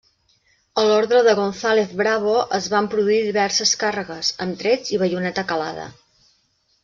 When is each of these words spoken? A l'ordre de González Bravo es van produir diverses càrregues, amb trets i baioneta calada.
A 0.83 0.85
l'ordre 0.91 1.19
de 1.25 1.33
González 1.39 1.91
Bravo 1.99 2.31
es 2.59 2.69
van 2.73 2.89
produir 2.95 3.19
diverses 3.27 3.75
càrregues, 3.83 4.33
amb 4.47 4.59
trets 4.63 4.95
i 4.97 5.01
baioneta 5.03 5.47
calada. 5.53 5.85